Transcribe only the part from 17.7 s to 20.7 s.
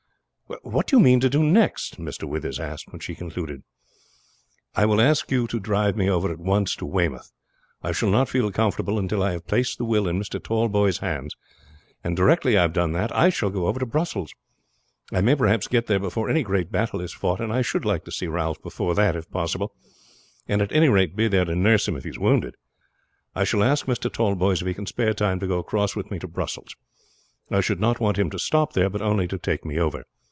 like to see Ralph before that, if possible, and